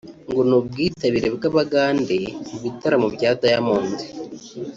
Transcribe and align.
ngo 0.29 0.41
ni 0.49 0.55
ubwitabire 0.59 1.27
bw’abagande 1.35 2.17
mu 2.49 2.57
bitaramo 2.63 3.07
bya 3.15 3.31
Diamond 3.41 3.95